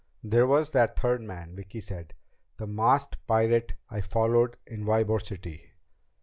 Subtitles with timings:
[0.23, 2.15] "There was that third man," Vicki said.
[2.57, 5.73] "The masked pirate I followed in Ybor City."